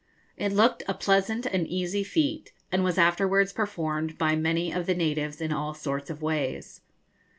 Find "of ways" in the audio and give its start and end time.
6.09-6.81